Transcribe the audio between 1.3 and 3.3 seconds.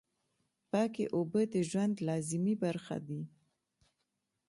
د ژوند لازمي برخه دي.